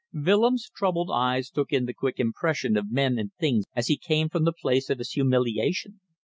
[0.15, 4.25] Willems' troubled eyes took in the quick impression of men and things as he came
[4.25, 6.01] out from the place of his humiliation.